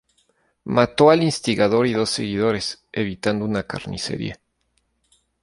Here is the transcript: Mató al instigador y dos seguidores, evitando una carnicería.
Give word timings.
Mató 0.63 1.11
al 1.11 1.21
instigador 1.21 1.85
y 1.85 1.93
dos 1.93 2.09
seguidores, 2.09 2.87
evitando 2.91 3.45
una 3.45 3.67
carnicería. 3.67 4.39